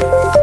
[0.00, 0.35] Bye.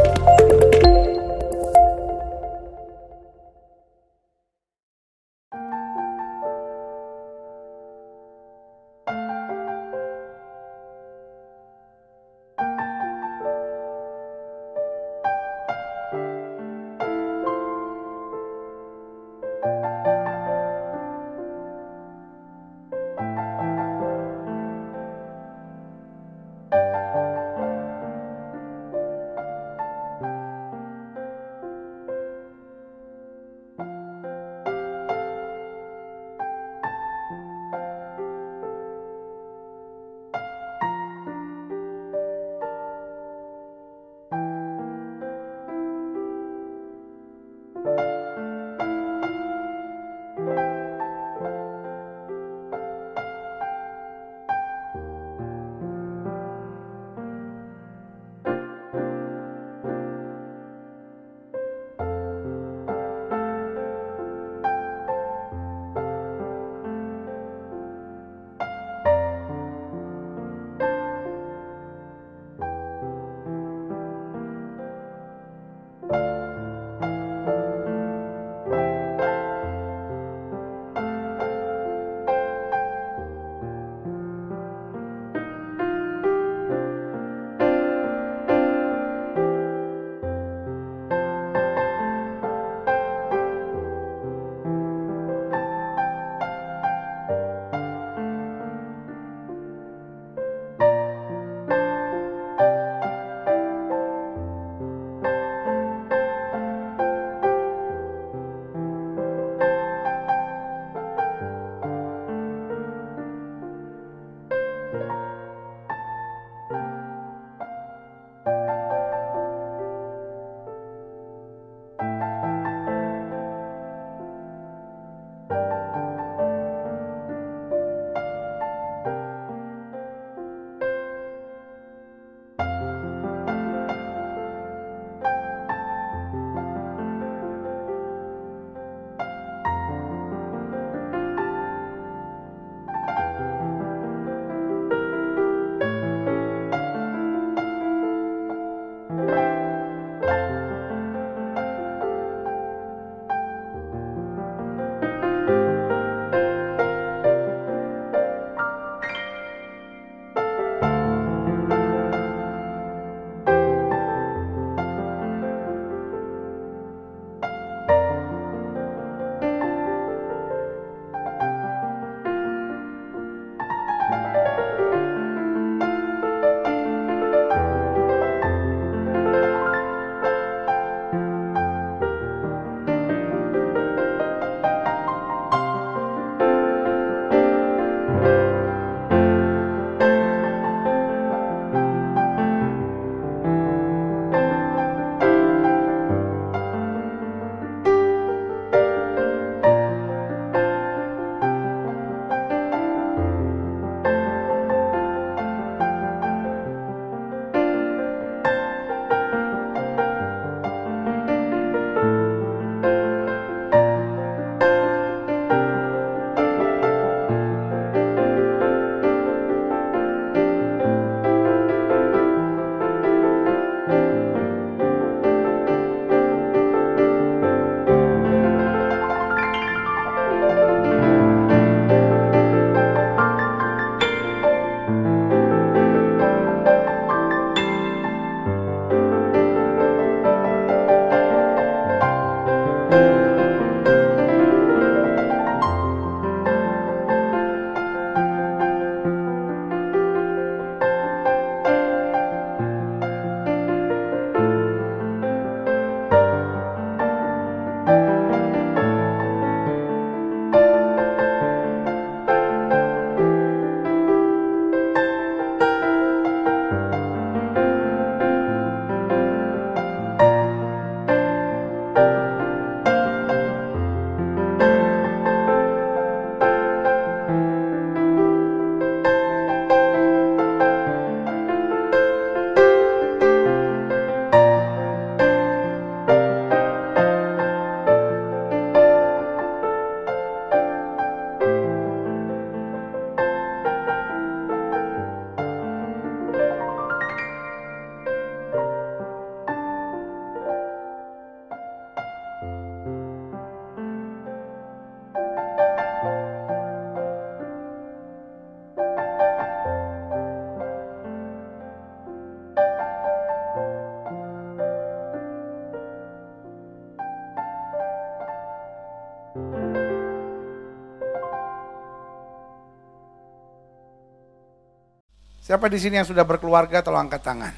[325.44, 327.52] Siapa di sini yang sudah berkeluarga tolong angkat tangan.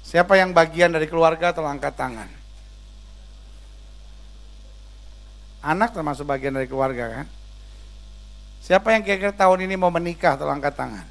[0.00, 2.28] Siapa yang bagian dari keluarga tolong angkat tangan.
[5.60, 7.26] Anak termasuk bagian dari keluarga kan?
[8.64, 11.06] Siapa yang kira-kira tahun ini mau menikah tolong angkat tangan.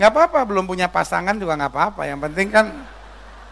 [0.00, 2.08] Gak apa-apa, belum punya pasangan juga gak apa-apa.
[2.08, 2.66] Yang penting kan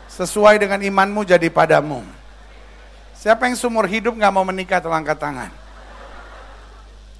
[0.08, 2.00] sesuai dengan imanmu jadi padamu.
[3.12, 5.68] Siapa yang seumur hidup gak mau menikah tolong angkat tangan.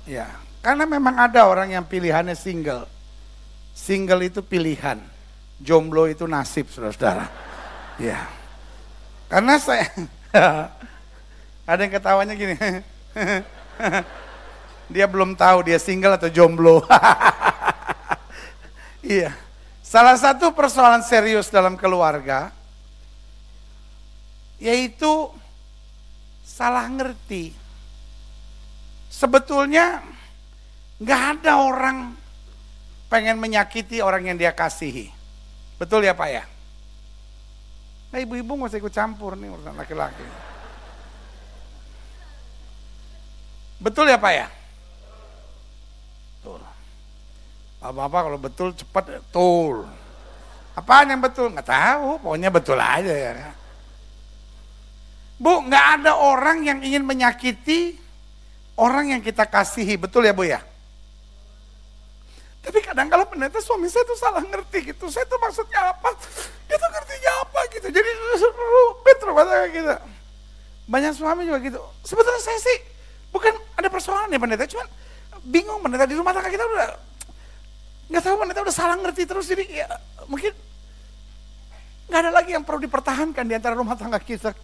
[0.08, 0.25] Ya,
[0.64, 2.88] karena memang ada orang yang pilihannya single.
[3.76, 4.96] Single itu pilihan,
[5.60, 7.28] jomblo itu nasib, saudara-saudara.
[8.00, 8.25] Ya,
[9.28, 9.84] karena saya
[11.69, 12.56] ada yang ketawanya gini.
[14.88, 16.81] dia belum tahu dia single atau jomblo.
[19.05, 19.37] iya.
[19.84, 22.52] Salah satu persoalan serius dalam keluarga
[24.56, 25.28] yaitu
[26.44, 27.57] salah ngerti.
[29.08, 30.05] Sebetulnya
[31.00, 32.12] nggak ada orang
[33.08, 35.08] pengen menyakiti orang yang dia kasihi.
[35.81, 36.44] Betul ya Pak ya?
[38.08, 40.25] Nah ibu-ibu nggak usah ikut campur nih urusan laki-laki.
[43.78, 44.46] Betul ya Pak ya?
[46.38, 46.60] Betul.
[47.78, 49.87] Bapak-bapak kalau betul cepat betul.
[50.75, 51.50] Apaan yang betul?
[51.50, 53.50] Nggak tahu, pokoknya betul aja ya.
[55.38, 57.94] Bu, nggak ada orang yang ingin menyakiti
[58.79, 60.63] orang yang kita kasihi, betul ya Bu ya?
[62.63, 66.15] Tapi kadang kalau pendeta suami saya tuh salah ngerti gitu, saya tuh maksudnya apa,
[66.71, 69.97] dia tuh ngertinya apa gitu, jadi rupet rumah tangga kita.
[70.89, 72.79] Banyak suami juga gitu, sebetulnya saya sih
[73.35, 74.87] bukan ada persoalan ya pendeta, cuman
[75.49, 76.91] bingung pendeta di rumah tangga kita udah
[78.09, 79.89] nggak tahu pendeta udah salah ngerti terus jadi ya
[80.25, 80.49] mungkin
[82.09, 84.57] nggak ada lagi yang perlu dipertahankan di antara rumah tangga kita.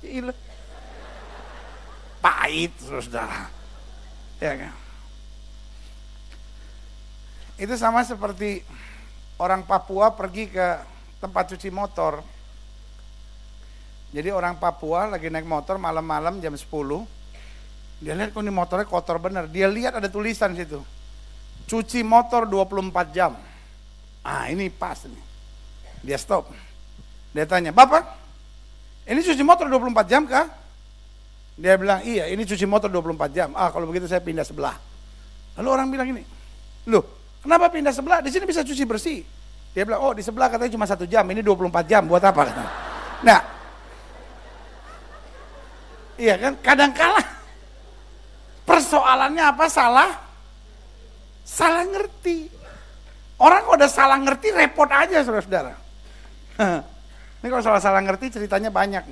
[2.25, 3.64] Pahit saudara.
[4.44, 4.76] Ya kan?
[7.56, 8.61] Itu sama seperti
[9.41, 10.85] orang Papua pergi ke
[11.17, 12.20] tempat cuci motor.
[14.12, 16.61] Jadi orang Papua lagi naik motor malam-malam jam 10.
[18.05, 19.49] Dia lihat kok motornya kotor bener.
[19.49, 20.85] Dia lihat ada tulisan situ.
[21.64, 23.32] Cuci motor 24 jam.
[24.20, 25.25] Ah ini pas nih.
[26.05, 26.52] Dia stop.
[27.32, 28.05] Dia tanya, Bapak,
[29.08, 30.46] ini cuci motor 24 jam kah?
[31.55, 33.49] Dia bilang, iya ini cuci motor 24 jam.
[33.55, 34.75] Ah kalau begitu saya pindah sebelah.
[35.55, 36.23] Lalu orang bilang ini,
[36.91, 37.05] loh
[37.39, 38.19] kenapa pindah sebelah?
[38.19, 39.23] Di sini bisa cuci bersih.
[39.71, 42.43] Dia bilang, oh di sebelah katanya cuma satu jam, ini 24 jam, buat apa?
[43.23, 43.41] Nah,
[46.19, 47.23] iya kan, kadang kala
[48.65, 49.65] persoalannya apa?
[49.71, 50.11] Salah,
[51.47, 52.51] salah ngerti.
[53.39, 55.75] Orang udah salah ngerti, repot aja saudara-saudara.
[57.43, 59.05] Ini kalau salah-salah ngerti ceritanya banyak.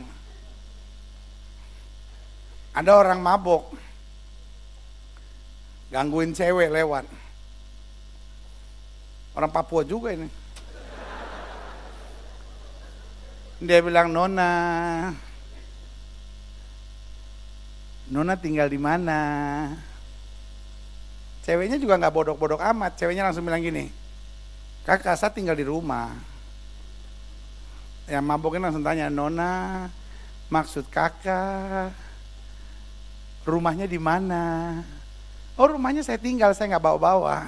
[2.73, 3.69] Ada orang mabok,
[5.93, 7.05] gangguin cewek lewat.
[9.37, 10.29] Orang Papua juga ini.
[13.63, 14.53] Dia bilang, Nona,
[18.09, 19.21] Nona tinggal di mana?
[21.45, 22.97] Ceweknya juga nggak bodok-bodok amat.
[22.99, 23.93] Ceweknya langsung bilang gini,
[24.89, 26.11] kakak saya tinggal di rumah.
[28.09, 29.87] Yang maboknya langsung tanya, Nona,
[30.51, 31.95] maksud kakak
[33.47, 34.79] rumahnya di mana?
[35.59, 37.47] Oh rumahnya saya tinggal, saya nggak bawa-bawa.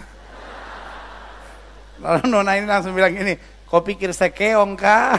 [2.03, 5.19] Lalu nona ini langsung bilang gini, kau pikir saya keong kah?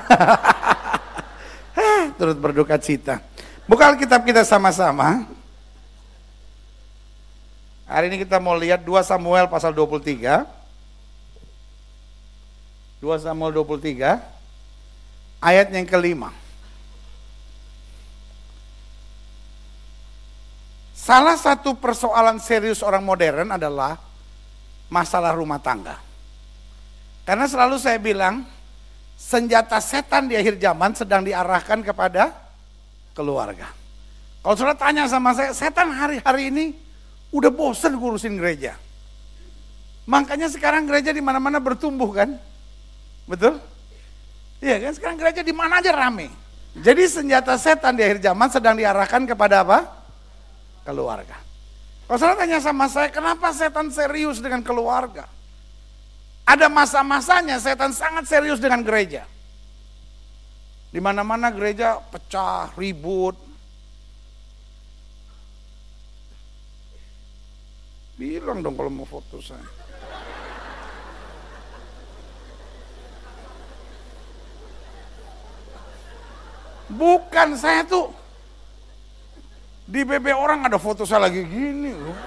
[2.20, 3.20] Turut berduka cita.
[3.66, 5.26] Buka kitab kita sama-sama.
[7.86, 10.46] Hari ini kita mau lihat 2 Samuel pasal 23.
[13.02, 14.18] 2 Samuel 23.
[15.42, 16.34] Ayat yang kelima.
[21.06, 23.94] Salah satu persoalan serius orang modern adalah
[24.90, 26.02] masalah rumah tangga.
[27.22, 28.42] Karena selalu saya bilang,
[29.14, 32.34] senjata setan di akhir zaman sedang diarahkan kepada
[33.14, 33.70] keluarga.
[34.42, 36.66] Kalau saudara tanya sama saya, setan hari-hari ini
[37.30, 38.74] udah bosen ngurusin gereja.
[40.10, 42.34] Makanya sekarang gereja di mana-mana bertumbuh kan?
[43.30, 43.62] Betul?
[44.58, 44.92] Iya kan?
[44.98, 46.34] Sekarang gereja di mana aja rame.
[46.82, 49.95] Jadi senjata setan di akhir zaman sedang diarahkan kepada apa?
[50.86, 51.42] Keluarga.
[52.06, 55.26] Kalau saudara tanya sama saya, kenapa setan serius dengan keluarga?
[56.46, 59.26] Ada masa-masanya setan sangat serius dengan gereja.
[60.94, 63.34] Di mana-mana gereja pecah, ribut.
[68.16, 69.66] Bilang dong kalau mau foto saya.
[76.86, 78.14] Bukan saya tuh
[79.86, 82.18] di BB orang ada foto saya lagi gini loh.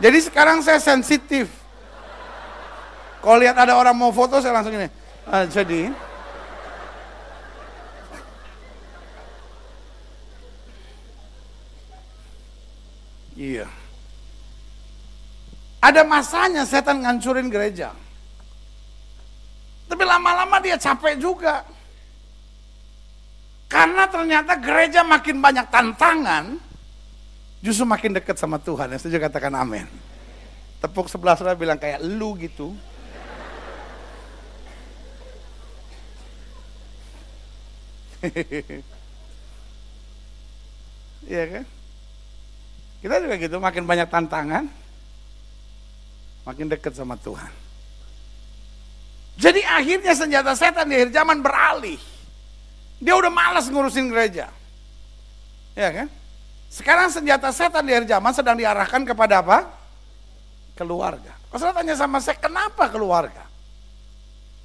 [0.00, 1.48] Jadi sekarang saya sensitif.
[3.20, 4.88] Kalau lihat ada orang mau foto saya langsung ini.
[5.28, 5.92] Ah, jadi
[13.36, 13.68] Iya.
[15.84, 17.92] Ada masanya setan ngancurin gereja.
[19.86, 21.62] Tapi lama-lama dia capek juga.
[23.66, 26.58] Karena ternyata gereja makin banyak tantangan,
[27.58, 28.94] justru makin dekat sama Tuhan.
[28.94, 29.86] Yang setuju katakan amin.
[30.78, 32.74] Tepuk sebelah saudara bilang kayak lu gitu.
[41.26, 41.64] Iya kan?
[43.02, 44.70] Kita juga gitu, makin banyak tantangan,
[46.46, 47.50] makin dekat sama Tuhan.
[49.36, 51.98] Jadi akhirnya senjata setan di akhir zaman beralih.
[52.96, 54.48] Dia udah malas ngurusin gereja.
[55.76, 56.08] Ya kan?
[56.72, 59.68] Sekarang senjata setan di akhir zaman sedang diarahkan kepada apa?
[60.76, 61.36] Keluarga.
[61.52, 63.48] Kalau tanya sama saya, kenapa keluarga?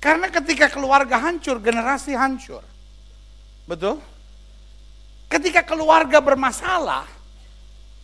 [0.02, 2.66] Karena ketika keluarga hancur, generasi hancur.
[3.70, 4.02] Betul?
[5.32, 7.08] Ketika keluarga bermasalah,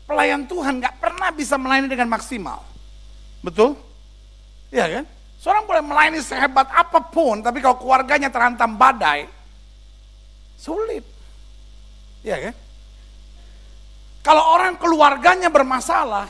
[0.07, 2.63] pelayan Tuhan nggak pernah bisa melayani dengan maksimal.
[3.43, 3.75] Betul?
[4.71, 5.05] Iya kan?
[5.41, 9.27] Seorang boleh melayani sehebat apa pun, tapi kalau keluarganya terhantam badai,
[10.57, 11.05] sulit.
[12.25, 12.55] Iya kan?
[14.25, 16.27] Kalau orang keluarganya bermasalah,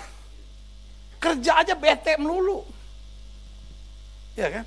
[1.17, 2.61] kerja aja bete melulu.
[4.37, 4.65] Iya kan?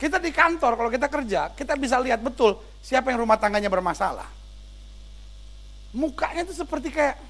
[0.00, 4.26] Kita di kantor, kalau kita kerja, kita bisa lihat betul siapa yang rumah tangganya bermasalah.
[5.92, 7.20] Mukanya itu seperti kayak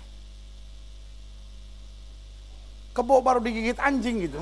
[2.94, 4.40] kebo baru digigit anjing gitu.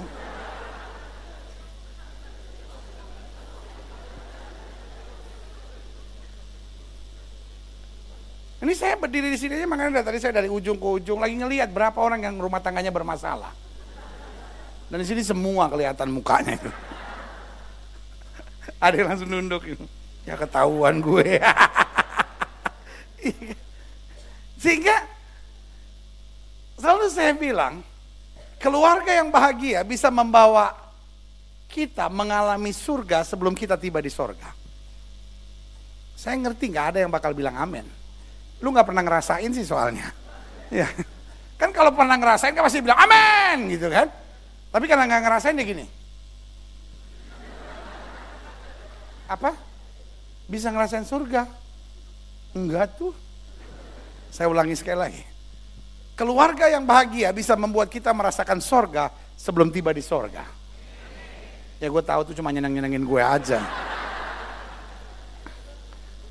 [8.59, 11.39] Ini saya berdiri di sini aja makanya dari tadi saya dari ujung ke ujung lagi
[11.39, 13.55] ngelihat berapa orang yang rumah tangganya bermasalah.
[14.91, 16.67] Dan di sini semua kelihatan mukanya itu.
[18.83, 19.87] Ada yang langsung nunduk itu.
[20.27, 21.39] Ya ketahuan gue.
[24.63, 25.07] Sehingga
[26.83, 27.79] selalu saya bilang,
[28.59, 30.75] keluarga yang bahagia bisa membawa
[31.71, 34.51] kita mengalami surga sebelum kita tiba di surga.
[36.19, 37.98] Saya ngerti nggak ada yang bakal bilang amin.
[38.59, 40.11] Lu nggak pernah ngerasain sih soalnya.
[40.69, 40.91] Ya.
[41.59, 44.11] Kan kalau pernah ngerasain kan pasti bilang amin gitu kan.
[44.71, 45.87] Tapi karena nggak ngerasain dia gini.
[49.29, 49.53] Apa?
[50.49, 51.45] Bisa ngerasain surga?
[52.57, 53.13] Enggak tuh.
[54.33, 55.23] Saya ulangi sekali lagi.
[56.19, 60.43] Keluarga yang bahagia bisa membuat kita merasakan sorga sebelum tiba di sorga.
[61.79, 63.63] Ya gue tahu tuh cuma nyenang-nyenangin gue aja.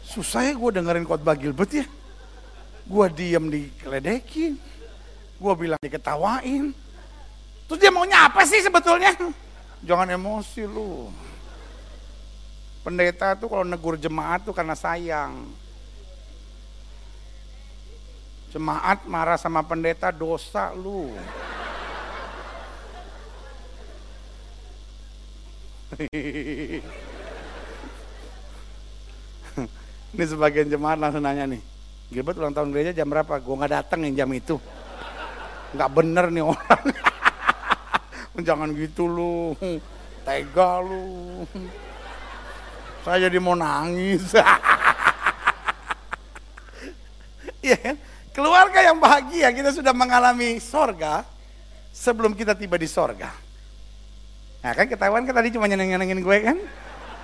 [0.04, 1.88] Susah ya gue dengerin khotbah Gilbert ya.
[2.88, 4.56] Gue diem dikeledekin.
[5.38, 6.72] Gue bilang diketawain.
[7.68, 9.12] Terus dia maunya apa sih sebetulnya?
[9.84, 11.12] Jangan emosi lu.
[12.82, 15.44] Pendeta tuh kalau negur jemaat tuh karena sayang.
[18.56, 21.12] Jemaat marah sama pendeta dosa lu.
[30.16, 31.62] Ini sebagian jemaat langsung nanya nih,
[32.08, 33.36] Gilbert ulang tahun gereja jam berapa?
[33.44, 34.56] Gue nggak datang yang jam itu.
[35.76, 36.84] Nggak bener nih orang.
[38.48, 39.58] Jangan gitu lu,
[40.24, 41.44] tega lu.
[43.04, 44.32] Saya jadi mau nangis.
[47.58, 47.96] Iya kan?
[48.32, 51.28] Keluarga yang bahagia, kita sudah mengalami sorga
[51.92, 53.28] sebelum kita tiba di sorga.
[54.64, 56.58] Nah kan ketahuan kan tadi cuma nyeneng-nyenengin gue kan?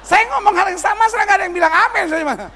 [0.04, 2.06] Saya ngomong hal yang sama, saya gak ada yang bilang amin.
[2.12, 2.52] Saya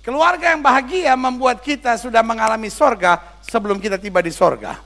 [0.00, 4.80] Keluarga yang bahagia membuat kita sudah mengalami sorga sebelum kita tiba di sorga.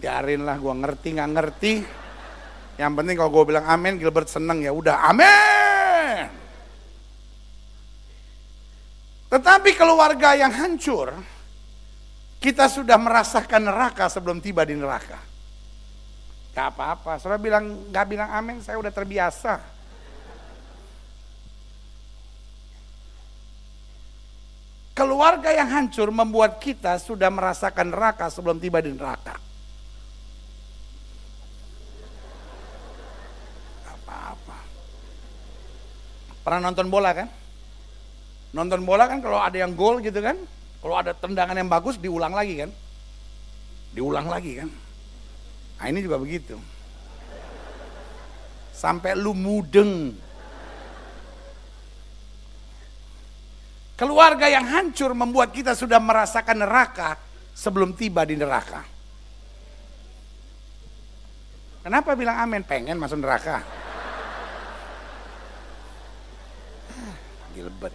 [0.00, 1.74] Biarinlah gue ngerti nggak ngerti.
[2.80, 6.26] Yang penting kalau gue bilang amin, Gilbert seneng ya udah amin.
[9.28, 11.12] Tetapi keluarga yang hancur,
[12.40, 15.20] kita sudah merasakan neraka sebelum tiba di neraka.
[16.52, 19.60] Gak apa-apa, saudara bilang gak bilang amin, saya udah terbiasa.
[25.02, 29.34] Keluarga yang hancur membuat kita sudah merasakan neraka sebelum tiba di neraka.
[33.82, 34.62] Apa-apa.
[36.46, 37.26] Pernah nonton bola kan?
[38.54, 40.38] Nonton bola kan kalau ada yang gol gitu kan?
[40.78, 42.70] Kalau ada tendangan yang bagus diulang lagi kan?
[43.98, 44.70] Diulang lagi kan?
[45.82, 46.62] Nah ini juga begitu.
[48.70, 50.14] Sampai lu mudeng.
[53.92, 57.20] Keluarga yang hancur membuat kita sudah merasakan neraka
[57.52, 58.82] sebelum tiba di neraka.
[61.82, 62.62] Kenapa bilang amin?
[62.62, 63.60] Pengen masuk neraka.
[66.94, 67.14] Ah,
[67.52, 67.94] gilbert.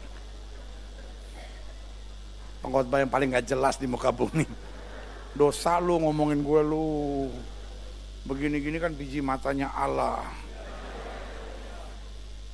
[2.62, 4.44] Pengkhotbah yang paling gak jelas di muka bumi.
[5.32, 7.32] Dosa lu ngomongin gue lu.
[8.28, 10.20] Begini-gini kan biji matanya Allah.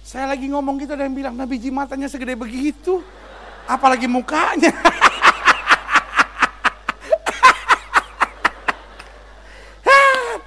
[0.05, 3.01] Saya lagi ngomong gitu dan bilang, nah biji matanya segede begitu.
[3.67, 4.72] Apalagi mukanya.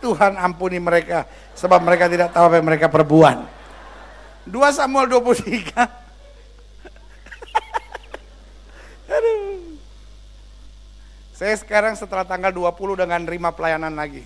[0.06, 1.26] Tuhan ampuni mereka
[1.58, 3.42] sebab mereka tidak tahu apa yang mereka perbuat.
[4.46, 5.74] 2 Samuel 23.
[9.10, 9.74] Aduh.
[11.34, 14.22] Saya sekarang setelah tanggal 20 dengan nerima pelayanan lagi.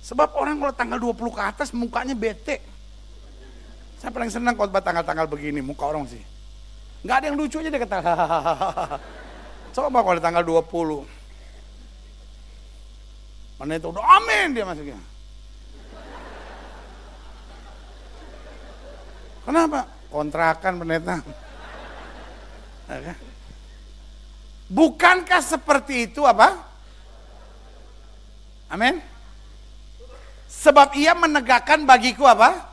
[0.00, 2.64] Sebab orang kalau tanggal 20 ke atas mukanya bete.
[4.00, 6.29] Saya paling senang khotbah tanggal-tanggal begini, muka orang sih.
[7.00, 7.98] Nggak ada yang lucu aja dia kata.
[9.76, 11.06] Coba kalau tanggal 20.
[13.60, 15.00] Mana itu udah amin dia masuknya.
[19.44, 19.88] Kenapa?
[20.12, 21.16] Kontrakan pendeta.
[24.70, 26.60] Bukankah seperti itu apa?
[28.70, 29.02] Amin.
[30.46, 32.68] Sebab ia menegakkan bagiku apa?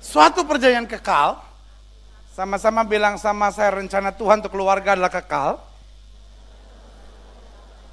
[0.00, 1.49] Suatu perjanjian kekal.
[2.40, 5.60] Sama-sama bilang sama saya rencana Tuhan untuk keluarga adalah kekal.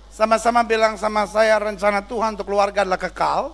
[0.08, 3.52] Sama-sama bilang sama saya rencana Tuhan untuk keluarga adalah kekal.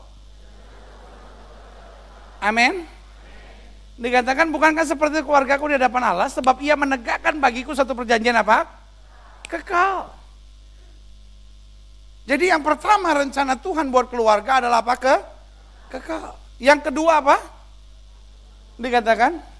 [2.38, 2.86] Amin.
[3.98, 8.70] Dikatakan bukankah seperti keluargaku di hadapan Allah sebab ia menegakkan bagiku satu perjanjian apa?
[9.50, 10.13] Kekal.
[12.30, 14.94] Jadi yang pertama rencana Tuhan buat keluarga adalah apa?
[15.02, 15.15] Ke
[15.89, 16.38] kekal.
[16.62, 17.41] Yang kedua apa?
[18.78, 19.53] Dikatakan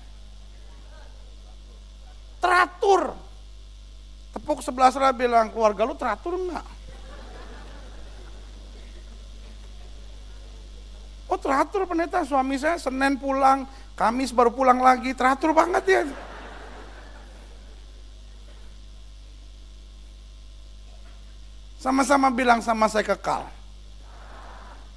[2.43, 3.15] teratur.
[4.36, 6.67] Tepuk sebelah sana bilang keluarga lu teratur enggak?
[11.32, 13.63] Oh teratur pendeta, suami saya Senin pulang,
[13.95, 16.03] Kamis baru pulang lagi, teratur banget ya.
[21.79, 23.43] Sama-sama bilang sama saya kekal.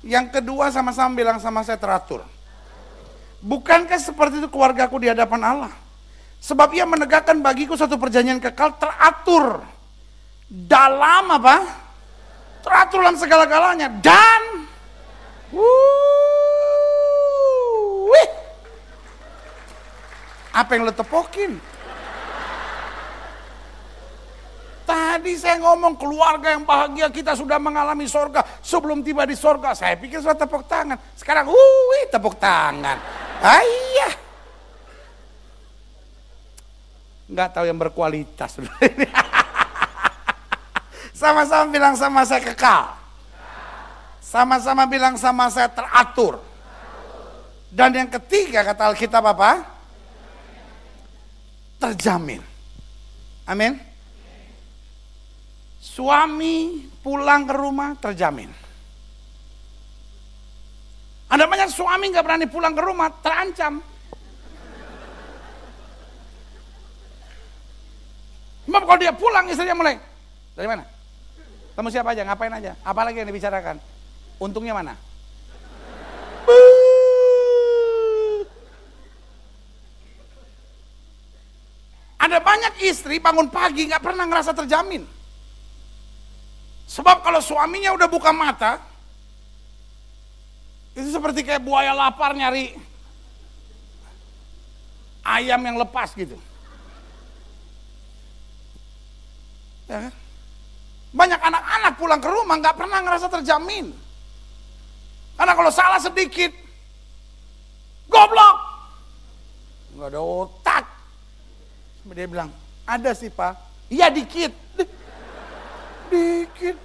[0.07, 2.23] Yang kedua sama-sama bilang sama saya teratur.
[3.43, 5.86] Bukankah seperti itu keluargaku di hadapan Allah?
[6.47, 9.67] Sebab ia menegakkan bagiku satu perjanjian kekal teratur.
[10.47, 11.57] Dalam apa?
[12.63, 13.91] Teratur dalam segala-galanya.
[13.99, 14.43] Dan
[18.07, 18.31] Wih.
[20.55, 21.59] Apa yang lo tepokin?
[24.87, 29.75] Tadi saya ngomong keluarga yang bahagia kita sudah mengalami sorga sebelum tiba di sorga.
[29.75, 30.95] Saya pikir sudah tepuk tangan.
[31.19, 32.95] Sekarang, wih tepuk tangan.
[33.43, 34.26] Ayah.
[37.27, 38.59] Nggak tahu yang berkualitas.
[41.17, 42.93] Sama-sama bilang sama saya kekal.
[44.21, 46.45] Sama-sama bilang sama saya teratur.
[47.73, 49.65] Dan yang ketiga kata Alkitab apa?
[51.81, 52.45] Terjamin.
[53.49, 53.81] Amin.
[55.81, 58.53] Suami pulang ke rumah terjamin.
[61.27, 63.83] Ada banyak suami nggak berani pulang ke rumah, terancam.
[68.67, 69.95] Sebab kalau dia pulang istrinya mulai,
[70.59, 70.83] dari mana?
[71.79, 73.79] Kamu siapa aja, ngapain aja, apalagi yang dibicarakan.
[74.43, 74.99] Untungnya mana?
[82.19, 85.07] Ada banyak istri bangun pagi nggak pernah ngerasa terjamin.
[86.91, 88.83] Sebab kalau suaminya udah buka mata,
[90.97, 92.75] itu seperti kayak buaya lapar nyari
[95.23, 96.35] ayam yang lepas gitu.
[99.87, 100.15] Ya kan?
[101.17, 103.95] Banyak anak-anak pulang ke rumah nggak pernah ngerasa terjamin.
[105.37, 106.51] Karena kalau salah sedikit,
[108.11, 108.57] goblok.
[109.97, 110.85] Nggak ada otak.
[112.07, 112.51] Dia bilang,
[112.87, 113.55] ada sih pak.
[113.91, 114.53] Iya dikit.
[116.11, 116.77] Dikit.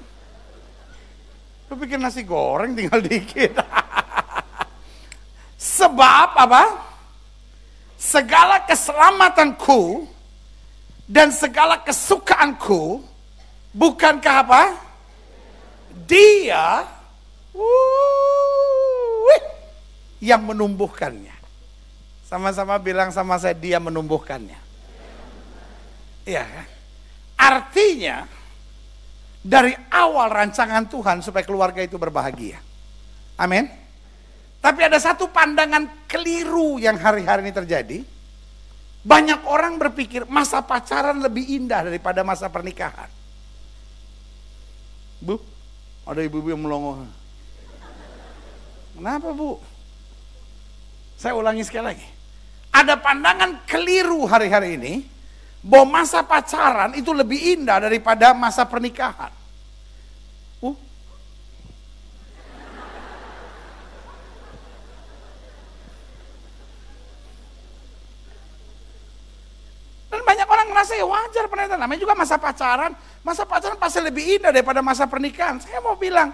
[1.70, 3.56] Lu pikir nasi goreng tinggal dikit.
[5.78, 6.64] Sebab apa?
[8.02, 10.10] Segala keselamatanku
[11.12, 13.04] dan segala kesukaanku
[13.76, 14.64] bukankah apa?
[16.08, 16.88] Dia
[20.24, 21.36] yang menumbuhkannya.
[22.24, 24.56] Sama-sama bilang sama saya dia menumbuhkannya.
[26.24, 26.68] Iya kan?
[27.36, 28.24] Artinya
[29.44, 32.64] dari awal rancangan Tuhan supaya keluarga itu berbahagia.
[33.36, 33.68] Amin.
[34.64, 38.00] Tapi ada satu pandangan keliru yang hari-hari ini terjadi.
[39.02, 43.10] Banyak orang berpikir masa pacaran lebih indah daripada masa pernikahan.
[45.22, 45.38] Bu,
[46.06, 47.06] ada ibu-ibu yang melongo.
[48.98, 49.58] Kenapa bu?
[51.18, 52.08] Saya ulangi sekali lagi.
[52.74, 54.94] Ada pandangan keliru hari-hari ini
[55.62, 59.30] bahwa masa pacaran itu lebih indah daripada masa pernikahan.
[60.66, 60.74] Uh.
[70.10, 72.94] Dan banyak orang ngerasa ya wajar pendeta, namanya juga masa pacaran.
[73.26, 75.58] Masa pacaran pasti lebih indah daripada masa pernikahan.
[75.58, 76.30] Saya mau bilang,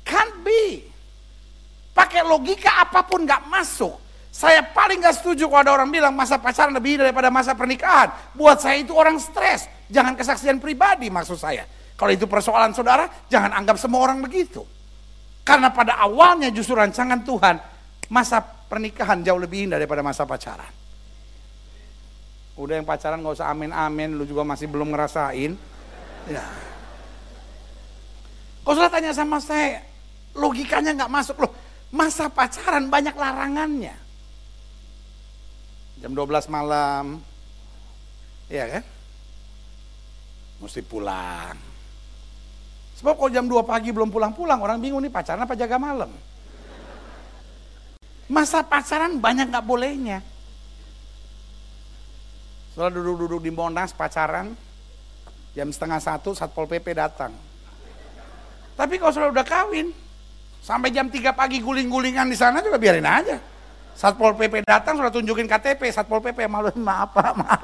[0.00, 0.88] can't be.
[1.92, 4.00] Pakai logika apa pun gak masuk.
[4.32, 8.08] Saya paling gak setuju kalau ada orang bilang masa pacaran lebih indah daripada masa pernikahan.
[8.32, 9.68] Buat saya itu orang stres.
[9.92, 11.68] Jangan kesaksian pribadi maksud saya.
[12.00, 14.64] Kalau itu persoalan saudara, jangan anggap semua orang begitu.
[15.44, 17.56] Karena pada awalnya justru rancangan Tuhan,
[18.08, 20.79] masa pernikahan jauh lebih indah daripada masa pacaran.
[22.60, 25.56] Udah yang pacaran gak usah amin-amin, lu juga masih belum ngerasain.
[26.28, 26.44] Ya.
[28.60, 29.80] Kau sudah tanya sama saya,
[30.36, 31.52] logikanya nggak masuk loh.
[31.88, 33.96] Masa pacaran banyak larangannya
[36.00, 37.20] jam 12 malam,
[38.48, 38.84] iya kan?
[40.64, 41.56] Mesti pulang.
[42.96, 46.08] Sebab kalau jam 2 pagi belum pulang-pulang, orang bingung nih pacaran apa jaga malam.
[48.32, 50.24] Masa pacaran banyak gak bolehnya.
[52.70, 54.54] Setelah duduk-duduk di Monas pacaran,
[55.58, 57.34] jam setengah satu Satpol PP datang.
[58.78, 59.90] Tapi kalau sudah udah kawin,
[60.62, 63.42] sampai jam 3 pagi guling-gulingan di sana juga biarin aja.
[63.98, 67.62] Satpol PP datang sudah tunjukin KTP, Satpol PP malu maaf Pak, maaf.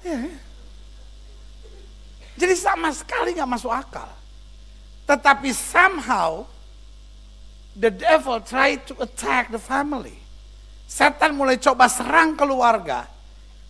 [0.00, 0.16] Ya.
[2.38, 4.08] Jadi sama sekali nggak masuk akal.
[5.04, 6.48] Tetapi somehow
[7.76, 10.16] the devil try to attack the family.
[10.88, 13.17] Setan mulai coba serang keluarga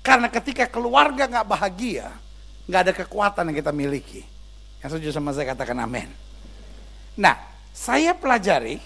[0.08, 2.08] karena ketika keluarga nggak bahagia,
[2.64, 4.24] nggak ada kekuatan yang kita miliki.
[4.80, 6.08] Yang setuju sama saya katakan amin.
[7.20, 7.36] Nah,
[7.76, 8.80] saya pelajari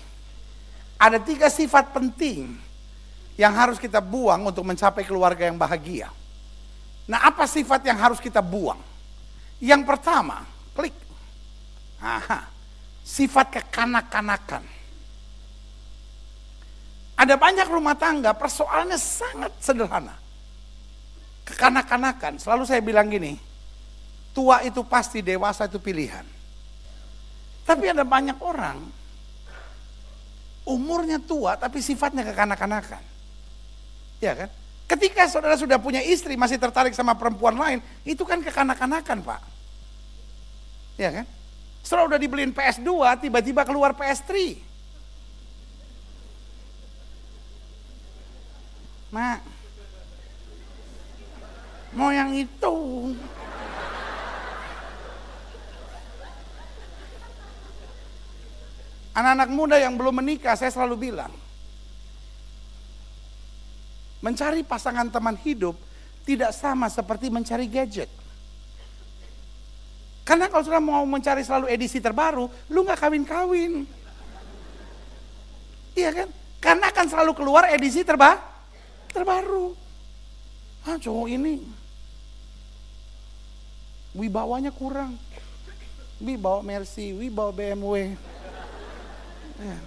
[0.98, 2.58] ada tiga sifat penting
[3.38, 6.10] yang harus kita buang untuk mencapai keluarga yang bahagia.
[7.06, 8.82] Nah, apa sifat yang harus kita buang?
[9.62, 10.42] Yang pertama,
[10.74, 10.96] klik.
[12.02, 12.50] Aha,
[13.06, 14.66] sifat kekanak-kanakan.
[17.14, 20.21] Ada banyak rumah tangga, persoalannya sangat sederhana.
[21.42, 23.34] Kekanak-kanakan, selalu saya bilang gini,
[24.30, 26.24] tua itu pasti, dewasa itu pilihan.
[27.62, 28.78] Tapi ada banyak orang
[30.62, 33.02] umurnya tua tapi sifatnya kekanak-kanakan.
[34.22, 34.50] Ya kan?
[34.86, 39.42] Ketika saudara sudah punya istri masih tertarik sama perempuan lain, itu kan kekanak-kanakan pak.
[41.00, 41.26] Ya kan?
[41.82, 42.86] Setelah udah dibeliin PS2,
[43.18, 44.54] tiba-tiba keluar PS3.
[49.10, 49.38] Mak,
[51.92, 52.74] mau yang itu.
[59.12, 61.28] Anak-anak muda yang belum menikah, saya selalu bilang,
[64.24, 65.76] mencari pasangan teman hidup
[66.24, 68.08] tidak sama seperti mencari gadget.
[70.24, 73.84] Karena kalau sudah mau mencari selalu edisi terbaru, lu nggak kawin-kawin.
[75.92, 76.28] Iya kan?
[76.56, 78.40] Karena akan selalu keluar edisi terba
[79.12, 79.76] terbaru.
[80.88, 81.81] Ah cowok ini
[84.12, 85.16] wibawanya kurang.
[86.22, 88.14] Wibawa Mercy, wibawa BMW.
[89.58, 89.78] Ya.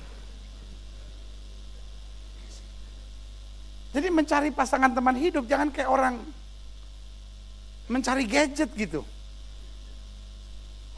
[3.95, 6.19] Jadi mencari pasangan teman hidup jangan kayak orang
[7.87, 9.07] mencari gadget gitu.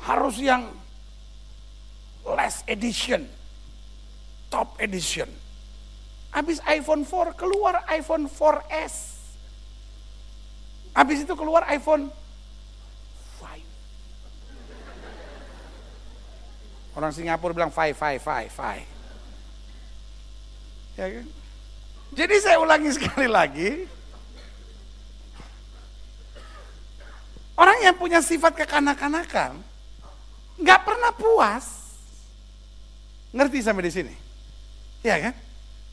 [0.02, 0.74] Harus yang
[2.26, 3.30] last edition,
[4.50, 5.30] top edition.
[6.34, 9.22] Habis iPhone 4 keluar iPhone 4S.
[10.98, 12.10] Habis itu keluar iPhone
[16.98, 18.88] Orang Singapura bilang five, five, five, five.
[20.98, 21.26] Ya kan?
[22.18, 23.86] Jadi saya ulangi sekali lagi.
[27.54, 29.62] Orang yang punya sifat kekanak-kanakan
[30.58, 31.66] nggak pernah puas.
[33.30, 34.14] Ngerti sampai di sini?
[35.06, 35.34] Ya kan?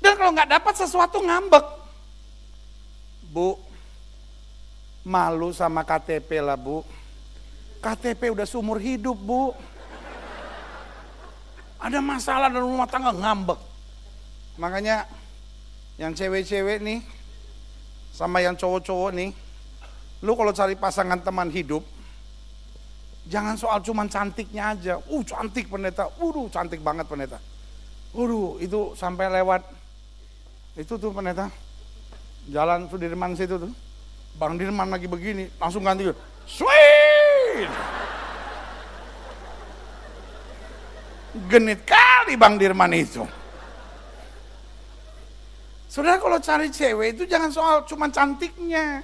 [0.00, 1.84] Dan kalau nggak dapat sesuatu ngambek.
[3.28, 3.60] Bu,
[5.04, 6.80] malu sama KTP lah bu.
[7.84, 9.52] KTP udah seumur hidup bu.
[11.84, 13.60] Ada masalah dalam rumah tangga ngambek.
[14.56, 15.04] Makanya
[16.00, 17.04] yang cewek-cewek nih
[18.08, 19.30] sama yang cowok-cowok nih,
[20.24, 21.84] lu kalau cari pasangan teman hidup,
[23.28, 24.96] jangan soal cuman cantiknya aja.
[25.12, 27.36] Uh cantik pendeta, waduh cantik banget pendeta.
[28.16, 29.60] Waduh itu sampai lewat,
[30.80, 31.52] itu tuh pendeta,
[32.48, 33.72] Jalan Sudirman situ tuh.
[34.34, 36.10] Bang Dirman lagi begini, langsung ganti.
[36.48, 37.70] Sweet!
[41.34, 43.26] Genit kali Bang Dirman itu.
[45.90, 49.02] Saudara kalau cari cewek itu jangan soal cuma cantiknya.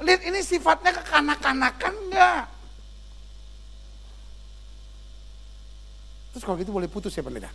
[0.00, 2.44] Lihat ini sifatnya kekanak-kanakan enggak?
[6.32, 7.52] Terus kalau gitu boleh putus ya pendeta?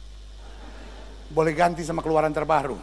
[1.34, 2.78] Boleh ganti sama keluaran terbaru.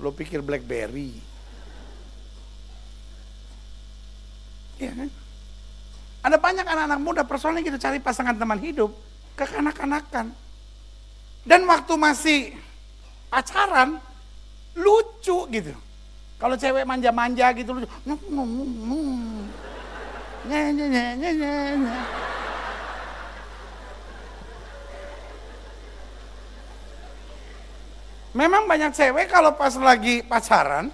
[0.00, 1.20] Lo pikir Blackberry.
[4.80, 5.19] Iya kan?
[6.20, 8.92] Ada banyak anak-anak muda persoalannya kita cari pasangan teman hidup
[9.40, 10.36] kekanak-kanakan.
[11.40, 12.52] Dan waktu masih
[13.32, 13.96] pacaran
[14.76, 15.72] lucu gitu.
[16.36, 17.88] Kalau cewek manja-manja gitu lucu.
[28.30, 30.92] Memang banyak cewek kalau pas lagi pacaran,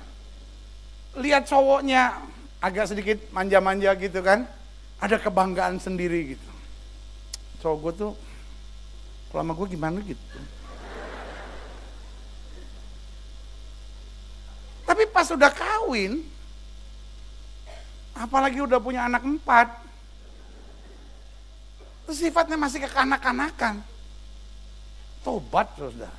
[1.20, 2.16] lihat cowoknya
[2.64, 4.48] agak sedikit manja-manja gitu kan,
[4.96, 6.50] ada kebanggaan sendiri gitu.
[7.60, 8.12] Cowok gue tuh,
[9.32, 10.38] kalau sama gue gimana gitu.
[14.86, 16.22] Tapi pas udah kawin,
[18.16, 19.68] apalagi udah punya anak empat,
[22.06, 23.82] sifatnya masih kekanak-kanakan.
[25.26, 26.14] Tobat, saudara.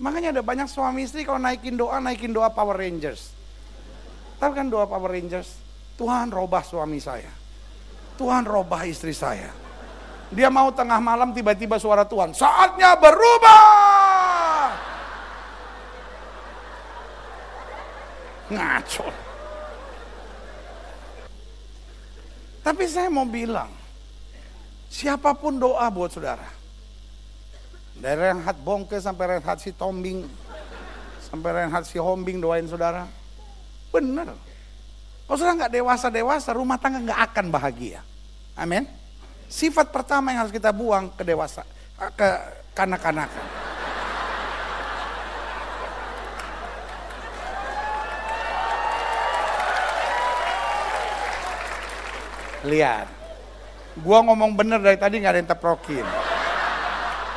[0.00, 3.30] Makanya ada banyak suami istri kalau naikin doa, naikin doa Power Rangers.
[4.40, 5.60] Tahu kan doa Power Rangers?
[6.00, 7.41] Tuhan robah suami saya.
[8.22, 9.50] Tuhan robah istri saya.
[10.30, 12.30] Dia mau tengah malam tiba-tiba suara Tuhan.
[12.30, 14.70] Saatnya berubah.
[18.54, 19.10] Ngaco.
[22.62, 23.74] Tapi saya mau bilang,
[24.86, 26.46] siapa pun doa buat saudara,
[27.98, 30.30] dari Renhat Bongke sampai Renhat si Tombing,
[31.26, 33.10] sampai Renhat si Hombing doain saudara.
[33.90, 34.30] Benar.
[35.26, 38.11] Kalau saudara nggak dewasa-dewasa, rumah tangga nggak akan bahagia.
[38.56, 38.84] Amin.
[39.48, 41.64] Sifat pertama yang harus kita buang ke dewasa,
[42.16, 42.28] ke
[42.72, 43.46] kanak-kanakan.
[52.62, 53.10] Lihat,
[54.00, 56.06] gua ngomong bener dari tadi nggak ada yang teprokin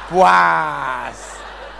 [0.09, 1.17] puas.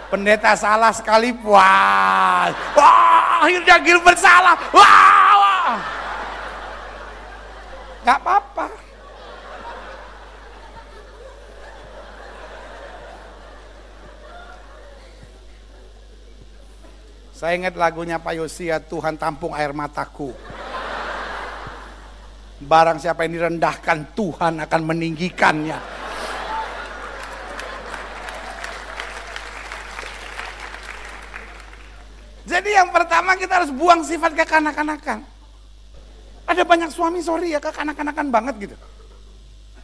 [0.06, 2.54] Pendeta salah sekali puas.
[2.78, 4.54] Wah, akhirnya Gilbert salah.
[4.70, 5.78] Wah, wah.
[8.06, 8.66] Gak apa-apa.
[17.36, 20.32] Saya ingat lagunya Pak Yosia, Tuhan tampung air mataku.
[22.64, 25.76] Barang siapa yang direndahkan, Tuhan akan meninggikannya.
[32.48, 35.20] Jadi yang pertama kita harus buang sifat kekanak-kanakan.
[36.48, 38.76] Ada banyak suami sorry ya kekanak-kanakan banget gitu.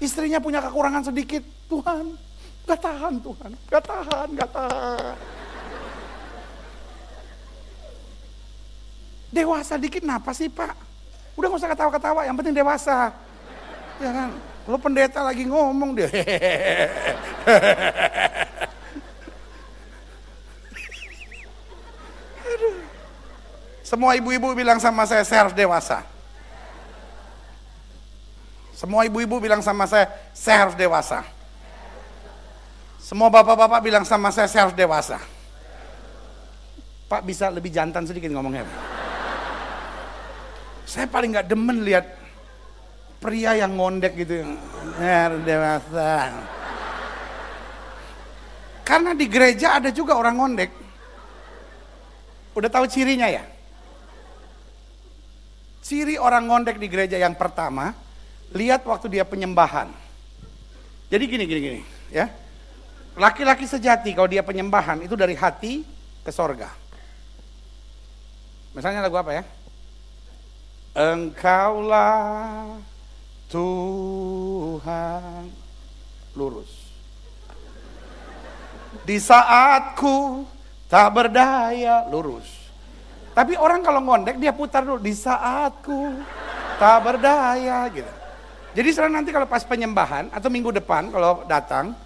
[0.01, 2.17] Istrinya punya kekurangan sedikit, Tuhan
[2.65, 5.42] gak tahan Tuhan, gak tahan, gak tahan.
[9.33, 10.77] Dewasa dikit kenapa sih pak?
[11.33, 13.09] Udah gak usah ketawa-ketawa, yang penting dewasa.
[13.97, 14.29] Ya kan?
[14.68, 16.12] Lo pendeta lagi ngomong deh.
[23.83, 26.05] Semua ibu-ibu bilang sama saya, saya harus dewasa.
[28.77, 31.25] Semua ibu-ibu bilang sama saya, saya harus dewasa.
[33.01, 35.21] Semua bapak-bapak bilang sama saya, saya harus dewasa.
[37.09, 38.64] Pak bisa lebih jantan sedikit ngomongnya.
[40.83, 42.05] Saya paling nggak demen lihat
[43.23, 44.42] pria yang ngondek gitu,
[45.47, 46.42] dewasa.
[48.83, 50.71] Karena di gereja ada juga orang ngondek.
[52.53, 53.47] Udah tahu cirinya ya?
[55.83, 57.95] Ciri orang ngondek di gereja yang pertama,
[58.53, 59.88] lihat waktu dia penyembahan.
[61.09, 62.27] Jadi gini, gini, gini, ya.
[63.14, 65.85] Laki-laki sejati kalau dia penyembahan itu dari hati
[66.25, 66.73] ke sorga.
[68.73, 69.45] Misalnya lagu apa ya?
[70.93, 72.77] Engkaulah
[73.49, 75.49] Tuhan
[76.37, 76.69] lurus.
[79.09, 80.45] Di saatku
[80.93, 82.45] tak berdaya lurus.
[83.33, 86.21] Tapi orang kalau ngondek dia putar dulu di saatku
[86.77, 88.13] tak berdaya gitu.
[88.77, 91.97] Jadi sekarang nanti kalau pas penyembahan atau minggu depan kalau datang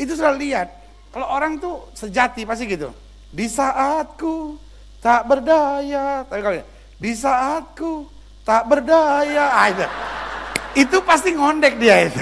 [0.00, 0.72] itu selalu lihat
[1.12, 2.88] kalau orang tuh sejati pasti gitu.
[3.28, 4.56] Di saatku
[5.04, 6.24] tak berdaya.
[6.24, 6.56] Tapi kalau
[6.96, 8.13] di saatku
[8.44, 9.66] tak berdaya, ah,
[10.76, 10.98] itu.
[11.00, 12.20] pasti ngondek dia itu.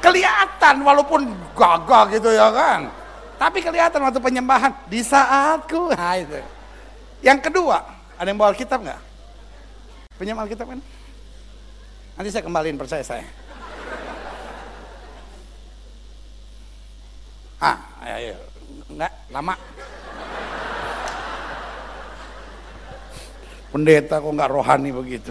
[0.00, 2.88] Kelihatan walaupun gagah gitu ya kan.
[3.36, 5.92] Tapi kelihatan waktu penyembahan di saatku.
[5.92, 6.40] Nah, itu.
[7.20, 7.84] Yang kedua,
[8.16, 9.00] ada yang bawa Alkitab nggak?
[10.16, 10.80] Pinjam Alkitab kan?
[12.16, 13.24] Nanti saya kembaliin percaya saya.
[17.60, 18.34] Ah, ayo, ayo.
[18.88, 19.54] Enggak, lama.
[23.70, 25.30] Pendeta kok nggak rohani begitu.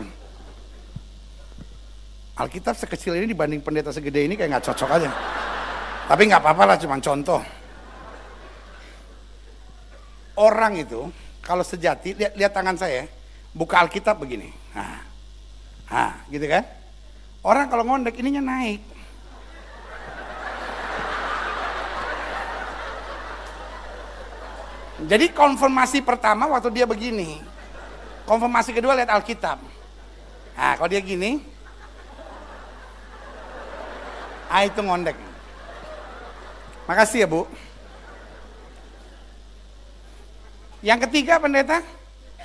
[2.39, 5.11] Alkitab sekecil ini dibanding pendeta segede ini kayak nggak cocok aja.
[6.07, 7.43] Tapi nggak apa-apa lah, cuma contoh.
[10.39, 11.11] Orang itu
[11.43, 13.11] kalau sejati, lihat, lihat tangan saya,
[13.51, 14.55] buka Alkitab begini.
[14.71, 15.03] Nah,
[15.91, 16.63] nah, gitu kan?
[17.43, 18.79] Orang kalau ngondek ininya naik.
[24.99, 27.48] Jadi konfirmasi pertama waktu dia begini.
[28.29, 29.57] Konfirmasi kedua lihat Alkitab.
[30.53, 31.41] Nah, kalau dia gini,
[34.45, 35.17] ah itu ngondek.
[36.85, 37.49] Makasih ya Bu.
[40.85, 41.81] Yang ketiga pendeta,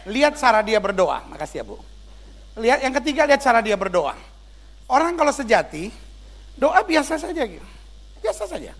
[0.08, 1.20] lihat cara dia berdoa.
[1.28, 1.76] Makasih ya Bu.
[2.64, 4.16] Lihat yang ketiga lihat cara dia berdoa.
[4.88, 5.92] Orang kalau sejati,
[6.56, 7.66] doa biasa saja gitu.
[8.24, 8.72] Biasa saja.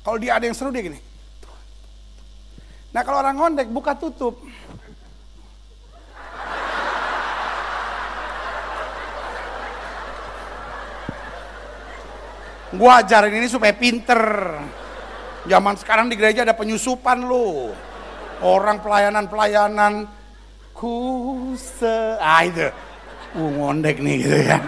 [0.00, 1.00] Kalau dia ada yang seru dia gini.
[2.96, 4.40] Nah kalau orang ngondek buka tutup.
[12.74, 14.18] Gua ajarin ini supaya pinter.
[15.46, 17.70] Zaman sekarang di gereja ada penyusupan lo.
[18.42, 20.10] Orang pelayanan-pelayanan
[20.76, 22.68] kuse, ah itu,
[23.38, 24.60] uh ngondek nih gitu kan.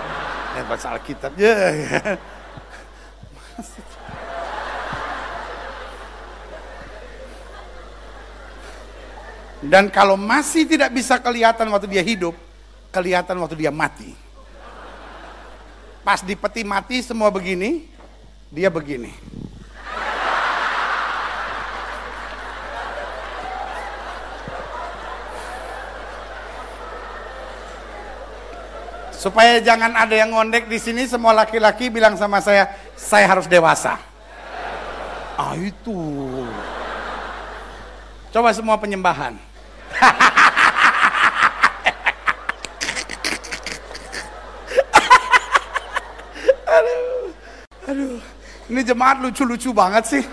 [0.56, 1.58] Lihat baca Alkitab ya.
[9.58, 12.32] Dan kalau masih tidak bisa kelihatan waktu dia hidup,
[12.94, 14.27] kelihatan waktu dia mati.
[16.06, 17.88] Pas di peti mati semua begini,
[18.48, 19.12] dia begini.
[29.18, 33.98] Supaya jangan ada yang ngondek di sini, semua laki-laki bilang sama saya, saya harus dewasa.
[35.34, 35.98] Ah itu.
[38.30, 39.34] Coba semua penyembahan.
[47.88, 48.20] Aduh,
[48.68, 50.24] ini jemaat lucu-lucu banget sih.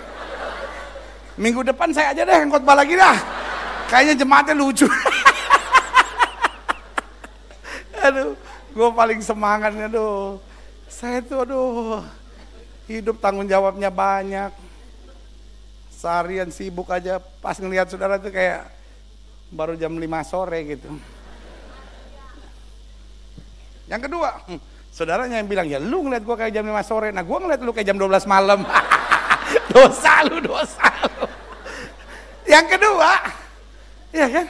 [1.40, 3.16] Minggu depan saya aja deh yang khotbah lagi dah.
[3.88, 4.88] Kayaknya jemaatnya lucu.
[8.06, 8.36] aduh,
[8.72, 10.40] gue paling semangat aduh.
[10.88, 12.04] Saya tuh aduh,
[12.88, 14.52] hidup tanggung jawabnya banyak.
[15.96, 18.68] Seharian sibuk aja pas ngelihat saudara tuh kayak
[19.48, 20.92] baru jam 5 sore gitu.
[23.86, 24.30] Yang kedua,
[24.96, 27.68] Saudaranya yang bilang, ya lu ngeliat gua kayak jam 5 sore, nah gua ngeliat lu
[27.76, 28.64] kayak jam 12 malam.
[29.76, 31.28] dosa lu, dosa lu.
[32.48, 33.12] Yang kedua,
[34.08, 34.46] ya kan,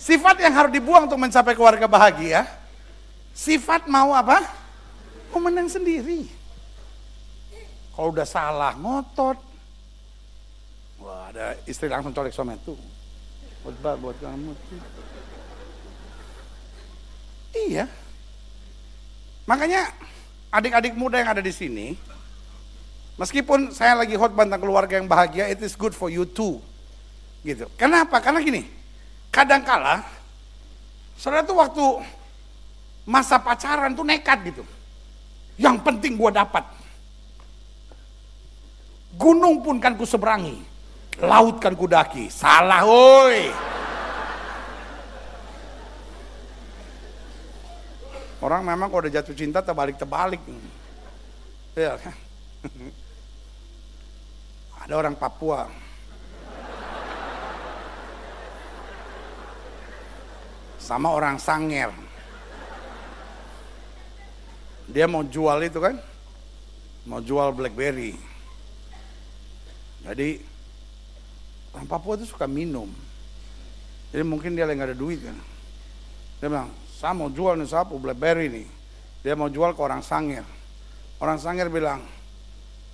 [0.00, 2.48] sifat yang harus dibuang untuk mencapai keluarga bahagia,
[3.36, 4.48] sifat mau apa?
[5.28, 6.24] Mau menang sendiri.
[7.92, 9.36] Kalau udah salah, ngotot.
[11.04, 12.72] Wah, ada istri langsung colek suami itu.
[13.60, 14.56] Khotbah buat kamu.
[17.68, 18.05] Iya.
[19.46, 19.94] Makanya
[20.50, 21.94] adik-adik muda yang ada di sini,
[23.14, 26.58] meskipun saya lagi hot tentang keluarga yang bahagia, it is good for you too.
[27.46, 27.70] Gitu.
[27.78, 28.18] Kenapa?
[28.18, 28.66] Karena gini,
[29.30, 30.02] kadangkala
[31.14, 31.84] saudara tuh waktu
[33.06, 34.66] masa pacaran tuh nekat gitu.
[35.56, 36.66] Yang penting gua dapat.
[39.16, 40.60] Gunung pun kan ku seberangi,
[41.22, 42.28] laut kan ku daki.
[42.28, 43.48] Salah, woi.
[48.44, 50.40] Orang memang kalau udah jatuh cinta terbalik-terbalik.
[51.76, 52.16] Ya kan?
[54.84, 55.66] Ada orang Papua.
[60.78, 61.90] Sama orang Sanger.
[64.86, 65.98] Dia mau jual itu kan?
[67.10, 68.14] Mau jual Blackberry.
[70.06, 70.38] Jadi
[71.74, 72.86] orang Papua itu suka minum.
[74.14, 75.34] Jadi mungkin dia lagi gak ada duit kan.
[76.38, 78.66] Dia bilang, saya mau jual nih sapu Blackberry nih.
[79.20, 80.40] Dia mau jual ke orang Sangir.
[81.20, 82.00] Orang Sangir bilang,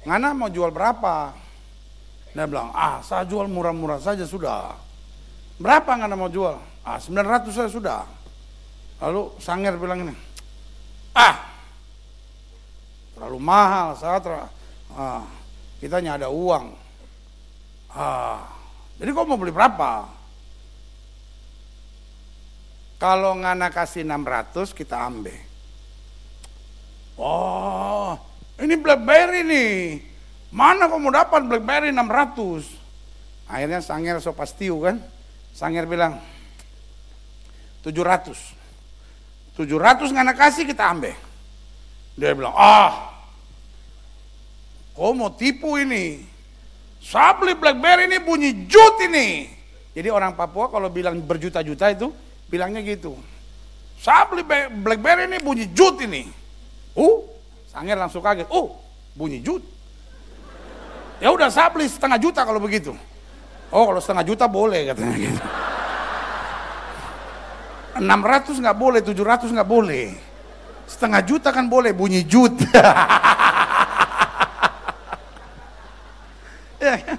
[0.02, 1.30] Ngana mau jual berapa?
[2.34, 4.74] Dia bilang, ah saya jual murah-murah saja sudah.
[5.62, 6.58] Berapa Ngana mau jual?
[6.82, 8.02] Ah 900 saya sudah.
[8.98, 10.14] Lalu Sangir bilang ini,
[11.14, 11.38] ah
[13.14, 14.34] terlalu mahal, saya ter
[14.98, 15.22] ah,
[15.78, 16.74] kita hanya ada uang.
[17.94, 18.50] Ah,
[18.98, 20.21] jadi kau mau beli berapa?
[23.02, 25.34] Kalau ngana kasih 600 kita ambil.
[27.18, 28.14] Oh,
[28.62, 29.98] ini Blackberry nih.
[30.54, 32.62] Mana kamu dapat BlackBerry 600?
[33.50, 35.02] Akhirnya Sanger so pastiu kan.
[35.50, 36.22] Sanger bilang
[37.82, 38.38] 700.
[39.58, 41.18] 700 nggak kasih kita ambil.
[42.14, 43.18] Dia bilang, ah,
[44.94, 46.22] kau mau tipu ini.
[47.02, 49.50] Saya beli Blackberry ini bunyi jut ini.
[49.90, 53.16] Jadi orang Papua kalau bilang berjuta-juta itu bilangnya gitu.
[53.96, 54.44] Saya beli
[54.84, 56.28] Blackberry ini bunyi jut ini.
[56.92, 57.24] Uh,
[57.72, 58.44] Sanger langsung kaget.
[58.52, 58.76] Oh,
[59.16, 59.64] bunyi jut.
[61.16, 62.92] Ya udah saya beli setengah juta kalau begitu.
[63.72, 65.40] Oh kalau setengah juta boleh katanya gitu.
[67.92, 70.12] 600 nggak boleh, 700 nggak boleh.
[70.84, 72.52] Setengah juta kan boleh, bunyi jut.
[76.84, 77.14] ya, ya.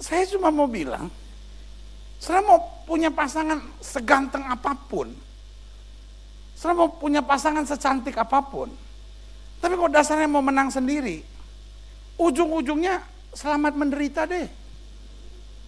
[0.00, 1.12] Saya cuma mau bilang,
[2.16, 5.12] saya mau punya pasangan seganteng apa pun,
[6.56, 8.72] saya mau punya pasangan secantik apa pun,
[9.60, 11.20] tapi kalau dasarnya mau menang sendiri,
[12.16, 13.04] ujung-ujungnya
[13.36, 14.48] selamat menderita deh.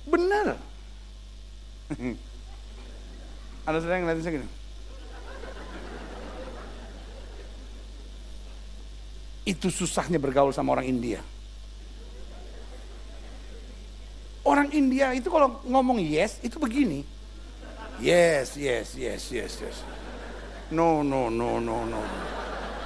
[0.08, 0.56] Bener.
[3.68, 4.48] Ada saudara yang ngeliatin saya gini.
[9.46, 11.20] Itu susahnya bergaul sama orang India.
[14.50, 17.06] Orang India itu kalau ngomong yes, itu begini.
[18.02, 19.78] Yes, yes, yes, yes, yes.
[20.74, 22.02] No, no, no, no, no.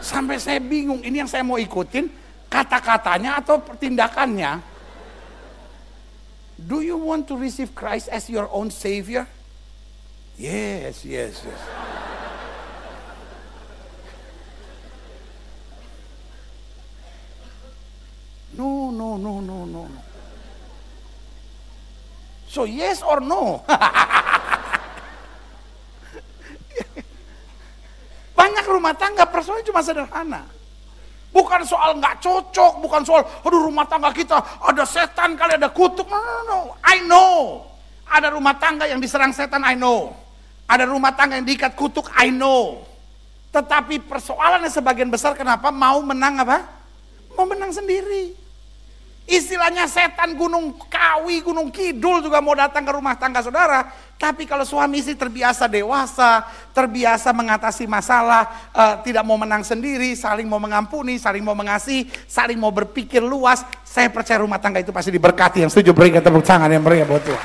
[0.05, 2.13] Sampai saya bingung, ini yang saya mau ikutin
[2.53, 4.61] kata-katanya atau tindakannya.
[6.61, 9.25] Do you want to receive Christ as your own savior?
[10.37, 11.63] Yes, yes, yes.
[18.53, 19.64] No, no, no, no.
[22.55, 23.67] So yes or no?
[28.39, 30.47] Banyak rumah tangga persoalannya cuma sederhana.
[31.35, 36.07] Bukan soal nggak cocok, bukan soal, aduh rumah tangga kita ada setan kali ada kutuk.
[36.07, 36.79] No, no, no.
[36.87, 37.67] I know.
[38.07, 40.15] Ada rumah tangga yang diserang setan, I know.
[40.71, 42.87] Ada rumah tangga yang diikat kutuk, I know.
[43.51, 46.71] Tetapi persoalannya sebagian besar kenapa mau menang apa?
[47.35, 48.44] Mau menang sendiri.
[49.25, 53.89] Istilahnya setan gunung kawi, gunung kidul juga mau datang ke rumah tangga saudara.
[54.21, 56.45] Tapi kalau suami istri terbiasa dewasa,
[56.77, 62.61] terbiasa mengatasi masalah, uh, tidak mau menang sendiri, saling mau mengampuni, saling mau mengasihi, saling
[62.61, 65.65] mau berpikir luas, saya percaya rumah tangga itu pasti diberkati.
[65.65, 67.45] Yang setuju berikan tepuk tangan yang meriah buat Tuhan.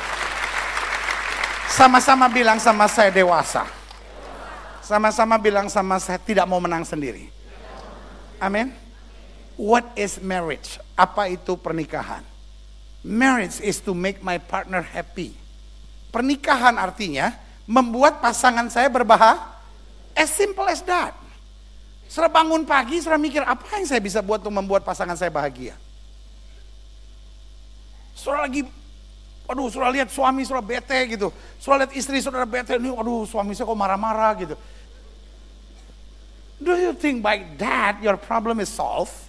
[1.72, 3.64] Sama-sama bilang sama saya dewasa.
[4.84, 7.32] Sama-sama bilang sama saya tidak mau menang sendiri.
[8.36, 8.79] Amin.
[9.60, 10.80] What is marriage?
[10.96, 12.24] Apa itu pernikahan?
[13.04, 15.36] Marriage is to make my partner happy.
[16.16, 17.36] Pernikahan artinya
[17.68, 19.60] membuat pasangan saya berbahagia.
[20.16, 21.12] As simple as that.
[22.08, 25.76] Setelah bangun pagi, setelah mikir apa yang saya bisa buat untuk membuat pasangan saya bahagia.
[28.16, 28.64] Setelah lagi
[29.50, 31.34] Aduh, sudah lihat suami sudah bete gitu.
[31.58, 34.54] Sudah lihat istri saudara bete, nih, aduh suami saya kok marah-marah gitu.
[36.62, 39.29] Do you think by that your problem is solved?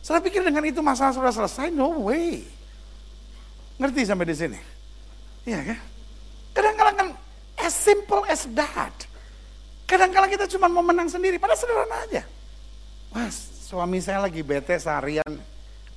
[0.00, 1.68] Saya pikir dengan itu masalah sudah selesai?
[1.68, 2.44] No way.
[3.76, 4.60] Ngerti sampai di sini?
[5.44, 5.78] Iya kan?
[6.56, 7.08] Kadang-kadang kan
[7.60, 8.92] as simple as that.
[9.84, 12.22] Kadang-kadang kita cuma mau menang sendiri, pada sederhana aja.
[13.10, 15.34] Mas, suami saya lagi bete seharian.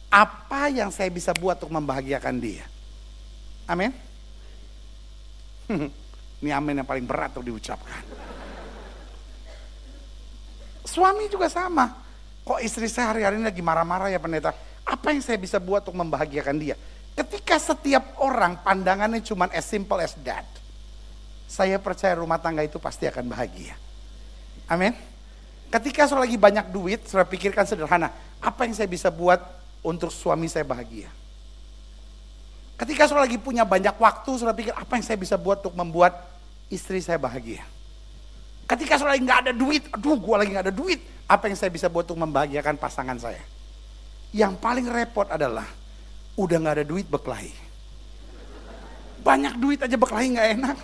[0.10, 2.66] Apa yang saya bisa buat untuk membahagiakan dia?
[3.70, 3.94] Amin.
[6.44, 8.04] Ini amin yang paling berat untuk diucapkan.
[10.84, 12.03] Suami juga sama.
[12.44, 14.52] Kok istri saya hari-hari ini lagi marah-marah ya pendeta?
[14.84, 16.76] Apa yang saya bisa buat untuk membahagiakan dia?
[17.16, 20.44] Ketika setiap orang pandangannya cuma as simple as that.
[21.48, 23.78] Saya percaya rumah tangga itu pasti akan bahagia.
[24.68, 24.92] Amin.
[25.70, 28.10] Ketika saya lagi banyak duit, saya pikirkan sederhana.
[28.42, 29.40] Apa yang saya bisa buat
[29.86, 31.08] untuk suami saya bahagia?
[32.74, 36.18] Ketika saudara lagi punya banyak waktu, saudara pikir apa yang saya bisa buat untuk membuat
[36.74, 37.62] istri saya bahagia.
[38.74, 40.98] Ketika saudara nggak ada duit, aduh gue lagi nggak ada duit,
[41.30, 43.46] apa yang saya bisa buat untuk membahagiakan pasangan saya.
[44.34, 45.70] Yang paling repot adalah
[46.34, 47.54] udah nggak ada duit berkelahi.
[49.22, 50.78] Banyak duit aja berkelahi nggak enak.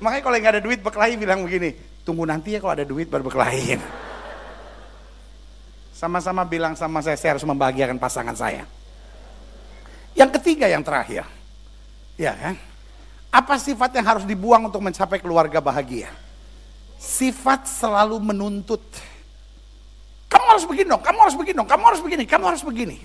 [0.00, 1.76] Makanya kalau nggak ada duit berkelahi bilang begini,
[2.08, 3.76] tunggu nanti ya kalau ada duit baru berkelahi.
[5.92, 8.64] Sama-sama bilang sama saya, saya harus membahagiakan pasangan saya.
[10.16, 11.28] Yang ketiga yang terakhir.
[12.16, 12.56] Ya kan?
[13.28, 16.08] Apa sifat yang harus dibuang untuk mencapai keluarga bahagia?
[16.96, 18.82] Sifat selalu menuntut.
[20.26, 22.98] Kamu harus begini dong, kamu harus begini dong, kamu harus begini, kamu harus begini.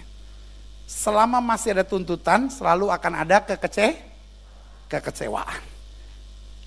[0.87, 3.95] Selama masih ada tuntutan, selalu akan ada kekece,
[4.91, 5.61] kekecewaan.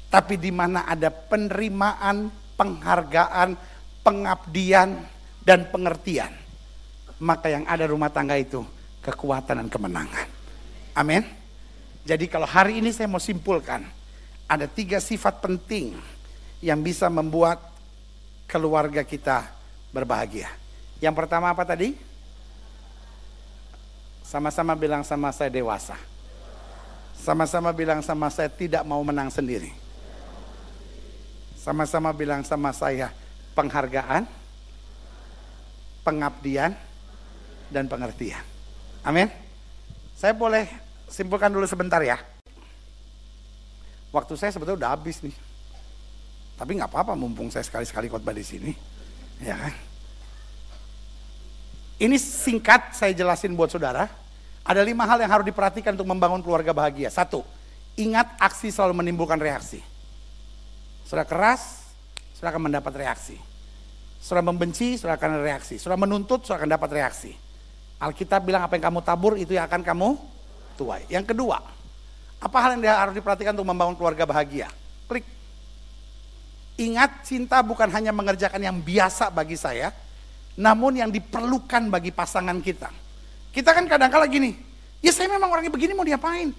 [0.08, 3.58] Tapi di mana ada penerimaan, penghargaan,
[4.00, 5.04] pengabdian,
[5.44, 6.32] dan pengertian,
[7.20, 8.64] maka yang ada rumah tangga itu
[9.04, 10.26] kekuatan dan kemenangan.
[10.96, 11.20] Amin.
[12.08, 13.84] Jadi kalau hari ini saya mau simpulkan,
[14.48, 16.00] ada tiga sifat penting
[16.64, 17.60] yang bisa membuat
[18.48, 19.52] keluarga kita
[19.92, 20.48] berbahagia.
[20.96, 21.92] Yang pertama apa tadi?
[24.24, 26.00] Sama-sama bilang sama saya dewasa.
[27.20, 29.68] Sama-sama bilang sama saya tidak mau menang sendiri.
[31.60, 33.12] Sama-sama bilang sama saya
[33.52, 34.24] penghargaan,
[36.00, 36.72] pengabdian,
[37.68, 38.44] dan pengertian.
[39.04, 39.28] Amin.
[40.16, 40.64] Saya boleh
[41.08, 42.16] simpulkan dulu sebentar ya.
[44.12, 45.43] Waktu saya sebetulnya udah habis nih.
[46.54, 48.72] Tapi nggak apa-apa mumpung saya sekali-sekali khotbah di sini.
[49.42, 49.74] Ya kan?
[51.98, 54.10] Ini singkat saya jelasin buat saudara.
[54.64, 57.12] Ada lima hal yang harus diperhatikan untuk membangun keluarga bahagia.
[57.12, 57.44] Satu,
[57.94, 59.82] ingat aksi selalu menimbulkan reaksi.
[61.04, 61.84] Saudara keras,
[62.32, 63.36] saudara akan mendapat reaksi.
[64.24, 65.76] Saudara membenci, saudara akan reaksi.
[65.76, 67.32] Saudara menuntut, saudara akan dapat reaksi.
[68.00, 70.16] Alkitab bilang apa yang kamu tabur itu yang akan kamu
[70.80, 71.04] tuai.
[71.12, 71.60] Yang kedua,
[72.40, 74.72] apa hal yang harus diperhatikan untuk membangun keluarga bahagia?
[75.08, 75.33] Klik.
[76.74, 79.94] Ingat cinta bukan hanya mengerjakan yang biasa bagi saya,
[80.58, 82.90] namun yang diperlukan bagi pasangan kita.
[83.54, 84.58] Kita kan kadang-kala gini,
[84.98, 86.50] ya saya memang orangnya begini mau diapain?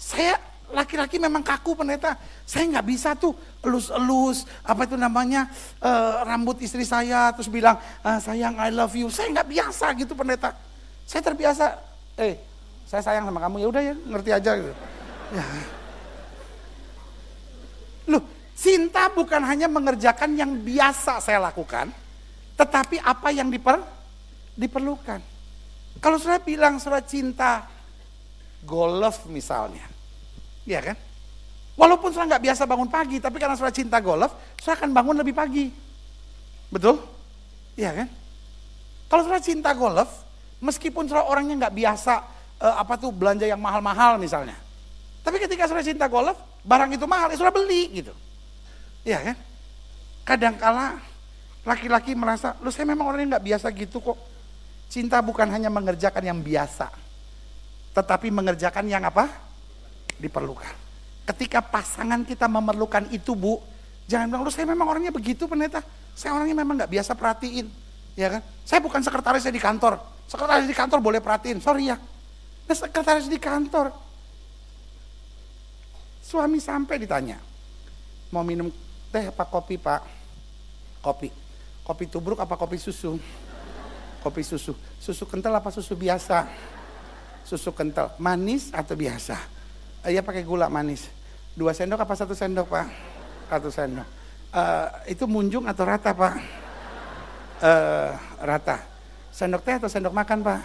[0.00, 0.40] Saya
[0.72, 2.16] laki-laki memang kaku pendeta.
[2.48, 5.52] Saya nggak bisa tuh elus-elus apa itu namanya
[5.84, 9.12] uh, rambut istri saya terus bilang uh, sayang I love you.
[9.12, 10.56] Saya nggak biasa gitu pendeta.
[11.04, 11.76] Saya terbiasa,
[12.16, 12.40] eh
[12.88, 14.72] saya sayang sama kamu ya udah ya ngerti aja gitu.
[15.36, 15.44] Ya.
[18.10, 18.22] Loh,
[18.60, 21.88] cinta bukan hanya mengerjakan yang biasa saya lakukan,
[22.60, 23.80] tetapi apa yang diper,
[24.52, 25.24] diperlukan.
[25.96, 27.64] Kalau saya bilang surat cinta
[28.60, 29.88] golf misalnya,
[30.68, 30.96] ya kan?
[31.80, 35.32] Walaupun saya nggak biasa bangun pagi, tapi karena surat cinta golf, saya akan bangun lebih
[35.32, 35.72] pagi.
[36.68, 37.00] Betul?
[37.80, 38.08] Iya kan?
[39.08, 40.28] Kalau surat cinta golf,
[40.60, 42.14] meskipun surat orangnya nggak biasa
[42.60, 44.54] uh, apa tuh belanja yang mahal-mahal misalnya.
[45.24, 48.12] Tapi ketika sudah cinta golf, barang itu mahal, ya sudah beli gitu.
[49.04, 49.36] Iya kan?
[50.24, 51.00] Kadangkala
[51.64, 54.18] laki-laki merasa, lu saya memang orangnya nggak biasa gitu kok.
[54.90, 56.90] Cinta bukan hanya mengerjakan yang biasa,
[57.94, 59.30] tetapi mengerjakan yang apa?
[60.18, 60.74] Diperlukan.
[61.30, 63.62] Ketika pasangan kita memerlukan itu bu,
[64.10, 65.78] jangan bilang, lu saya memang orangnya begitu pendeta.
[66.18, 67.70] Saya orangnya memang nggak biasa perhatiin.
[68.18, 68.42] Ya kan?
[68.66, 70.02] Saya bukan sekretaris di kantor.
[70.26, 71.96] Sekretaris di kantor boleh perhatiin, sorry ya.
[72.66, 73.94] Nah, sekretaris di kantor.
[76.18, 77.38] Suami sampai ditanya,
[78.34, 78.70] mau minum
[79.10, 80.00] teh apa kopi pak?
[81.02, 81.28] Kopi.
[81.84, 83.18] Kopi tubruk apa kopi susu?
[84.22, 84.72] Kopi susu.
[85.02, 86.46] Susu kental apa susu biasa?
[87.44, 88.14] Susu kental.
[88.22, 89.36] Manis atau biasa?
[90.06, 91.10] Iya pakai gula manis.
[91.52, 92.86] Dua sendok apa satu sendok pak?
[93.50, 94.08] Satu sendok.
[94.50, 96.34] Uh, itu munjung atau rata pak?
[97.60, 98.78] Uh, rata.
[99.34, 100.60] Sendok teh atau sendok makan pak?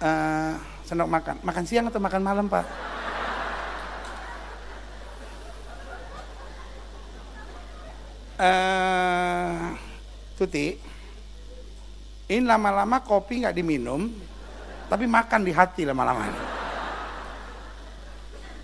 [0.00, 0.52] uh,
[0.84, 1.36] sendok makan.
[1.42, 2.64] Makan siang atau makan malam, Pak?
[8.36, 9.72] Uh,
[10.36, 10.76] Tuti,
[12.28, 14.12] ini lama-lama kopi nggak diminum,
[14.92, 16.28] tapi makan di hati lama-lama.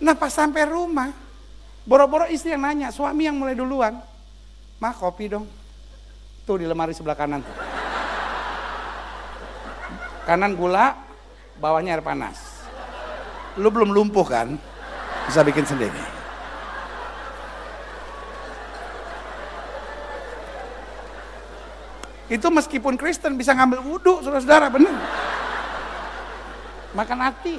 [0.05, 1.09] Nah pas sampai rumah,
[1.89, 3.97] boro-boro istri yang nanya, suami yang mulai duluan,
[4.77, 5.49] mah kopi dong.
[6.45, 7.41] Tuh di lemari sebelah kanan.
[10.29, 11.01] Kanan gula,
[11.57, 12.61] bawahnya air panas.
[13.57, 14.53] Lu belum lumpuh kan?
[15.25, 16.12] Bisa bikin sendiri.
[22.31, 24.95] Itu meskipun Kristen bisa ngambil wudhu, saudara-saudara, benar.
[26.93, 27.57] Makan hati.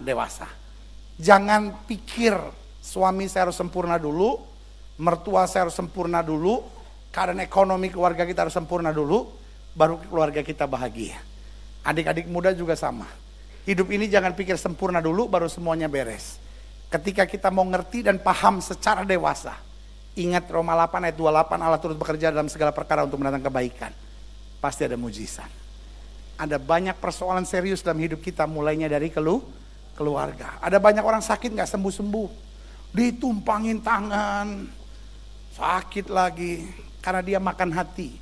[0.00, 0.48] Dewasa.
[1.20, 2.34] Jangan pikir
[2.80, 4.40] suami saya harus sempurna dulu,
[4.96, 6.64] mertua saya harus sempurna dulu,
[7.12, 9.28] keadaan ekonomi keluarga kita harus sempurna dulu,
[9.76, 11.20] baru keluarga kita bahagia.
[11.84, 13.06] Adik-adik muda juga sama.
[13.68, 16.40] Hidup ini jangan pikir sempurna dulu, baru semuanya beres.
[16.88, 19.60] Ketika kita mau ngerti dan paham secara dewasa,
[20.16, 23.92] ingat Roma 8 ayat 28 Allah turut bekerja dalam segala perkara untuk mendatangkan kebaikan
[24.58, 25.57] pasti ada mujizat.
[26.38, 29.42] Ada banyak persoalan serius dalam hidup kita mulainya dari kelu
[29.98, 30.62] keluarga.
[30.62, 32.30] Ada banyak orang sakit nggak sembuh-sembuh.
[32.94, 34.70] Ditumpangin tangan,
[35.58, 36.62] sakit lagi
[37.02, 38.14] karena dia makan hati.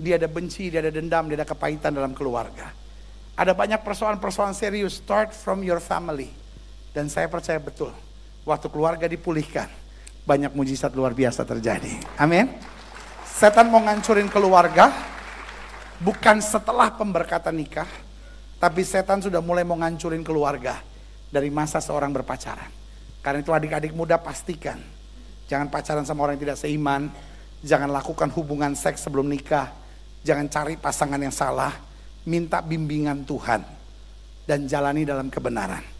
[0.00, 2.72] Dia ada benci, dia ada dendam, dia ada kepahitan dalam keluarga.
[3.36, 6.32] Ada banyak persoalan-persoalan serius start from your family.
[6.96, 7.92] Dan saya percaya betul,
[8.48, 9.68] waktu keluarga dipulihkan,
[10.24, 11.94] banyak mujizat luar biasa terjadi.
[12.16, 12.48] Amin.
[13.22, 14.90] Setan mau ngancurin keluarga,
[15.98, 17.90] Bukan setelah pemberkatan nikah,
[18.62, 20.78] tapi setan sudah mulai mau ngancurin keluarga
[21.26, 22.70] dari masa seorang berpacaran.
[23.18, 24.78] Karena itu adik-adik muda pastikan,
[25.50, 27.10] jangan pacaran sama orang yang tidak seiman,
[27.66, 29.74] jangan lakukan hubungan seks sebelum nikah,
[30.22, 31.74] jangan cari pasangan yang salah,
[32.22, 33.66] minta bimbingan Tuhan,
[34.46, 35.97] dan jalani dalam kebenaran.